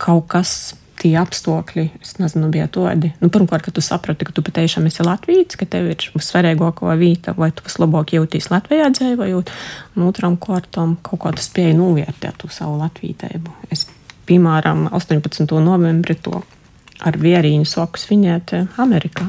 Kaut 0.00 0.28
kas 0.32 0.56
tie 1.00 1.12
apstākļi, 1.20 1.84
es 2.00 2.14
nezinu, 2.20 2.48
bija 2.52 2.66
tādi. 2.72 3.12
Nu, 3.20 3.28
pirmkārt, 3.32 3.66
ka 3.66 3.74
tu 3.74 3.82
saprati, 3.84 4.26
ka 4.26 4.34
tu 4.34 4.44
patiešām 4.46 4.88
esi 4.88 5.04
Latvijas, 5.06 5.58
ka 5.60 5.68
tev 5.68 5.90
ir 5.92 6.06
svarīgākā 6.24 6.96
vieta, 6.98 7.34
vai 7.36 7.50
tu 7.54 7.64
vislabāk 7.66 8.14
jūties 8.16 8.48
Latvijā 8.52 8.88
dzīvojot, 8.96 9.52
un 9.96 10.06
otram 10.08 10.38
kārtam 10.40 10.96
kaut 11.06 11.22
kā 11.24 11.34
tu 11.36 11.44
spēji 11.44 11.76
novērtēt 11.78 12.40
to 12.42 12.50
savu 12.52 12.78
latvītību. 12.80 13.52
Es, 13.74 13.86
piemēram, 14.28 14.88
18. 14.96 15.44
novembrī 15.66 16.16
to 16.24 16.40
ar 17.04 17.20
vierīņu 17.20 17.68
soku 17.68 18.00
svinēt 18.00 18.56
Amerikā. 18.80 19.28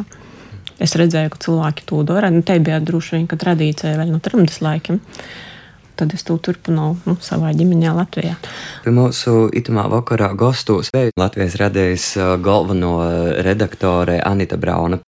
Es 0.84 0.94
redzēju, 1.00 1.34
ka 1.34 1.42
cilvēki 1.42 1.86
to 1.90 2.04
dara. 2.06 2.30
Nu, 2.34 2.44
te 2.46 2.58
bija 2.62 2.80
droši 2.84 3.18
vien 3.18 3.28
tradīcija 3.28 3.98
vēl 3.98 4.14
no 4.14 4.22
trimdas 4.24 4.62
laikiem. 4.62 5.02
Tad 5.98 6.14
es 6.14 6.22
to 6.22 6.36
turpināju 6.38 7.00
nu, 7.10 7.16
savā 7.26 7.50
ģimenē, 7.58 7.90
Latvijā. 7.98 8.36
Pie 8.84 8.94
mūsu 8.94 9.48
itamā 9.58 9.88
vakarā 9.90 10.30
gastos 10.38 10.92
Latvijas 10.94 11.58
radējas 11.58 12.06
galveno 12.46 13.00
redaktore 13.42 14.20
Anita 14.22 14.62
Brauna. 14.62 15.02